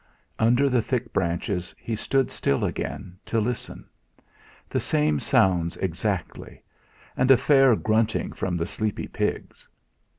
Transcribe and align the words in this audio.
Under 0.39 0.67
the 0.67 0.81
thick 0.81 1.13
branches 1.13 1.75
he 1.77 1.95
stood 1.95 2.31
still 2.31 2.65
again, 2.65 3.19
to 3.27 3.39
listen. 3.39 3.85
The 4.67 4.79
same 4.79 5.19
sounds 5.19 5.77
exactly, 5.77 6.63
and 7.15 7.29
a 7.29 7.37
faint 7.37 7.83
grunting 7.83 8.31
from 8.33 8.57
the 8.57 8.65
sleepy 8.65 9.05
pigs. 9.07 9.67